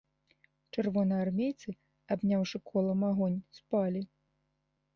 Чырвонаармейцы, 0.73 1.69
абняўшы 2.17 2.57
колам 2.73 3.07
агонь, 3.11 3.39
спалі. 3.61 4.01